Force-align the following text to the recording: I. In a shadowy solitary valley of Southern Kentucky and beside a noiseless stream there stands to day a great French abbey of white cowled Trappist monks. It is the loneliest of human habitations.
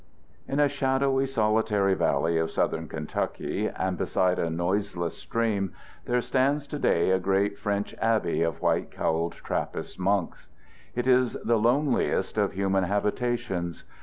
I. 0.49 0.53
In 0.53 0.59
a 0.59 0.67
shadowy 0.67 1.27
solitary 1.27 1.93
valley 1.93 2.39
of 2.39 2.49
Southern 2.49 2.87
Kentucky 2.87 3.67
and 3.69 3.99
beside 3.99 4.39
a 4.39 4.49
noiseless 4.49 5.15
stream 5.15 5.73
there 6.05 6.21
stands 6.21 6.65
to 6.69 6.79
day 6.79 7.11
a 7.11 7.19
great 7.19 7.59
French 7.59 7.93
abbey 8.01 8.41
of 8.41 8.63
white 8.63 8.89
cowled 8.89 9.33
Trappist 9.33 9.99
monks. 9.99 10.49
It 10.95 11.05
is 11.05 11.33
the 11.45 11.57
loneliest 11.59 12.39
of 12.39 12.53
human 12.53 12.85
habitations. 12.85 13.83